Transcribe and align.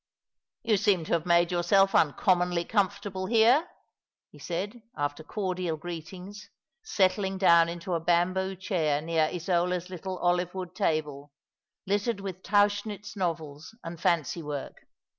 "You 0.63 0.77
seem 0.77 1.05
to 1.05 1.13
have 1.13 1.27
made 1.27 1.51
yourself 1.51 1.93
uncommonly 1.93 2.65
comfort 2.65 3.05
able 3.05 3.27
here," 3.27 3.67
he 4.31 4.39
said, 4.39 4.81
after 4.97 5.21
cordial 5.23 5.77
greetings, 5.77 6.49
settling 6.83 7.37
down 7.37 7.69
into 7.69 7.93
a 7.93 7.99
bamboo 7.99 8.55
chair 8.55 8.99
near 9.03 9.25
Isola's 9.31 9.91
little 9.91 10.17
olive 10.17 10.55
wood 10.55 10.73
table, 10.73 11.33
littered 11.85 12.19
with 12.19 12.41
Tauchnitz 12.41 13.15
novels 13.15 13.75
and 13.83 14.01
fancy 14.01 14.41
work. 14.41 14.87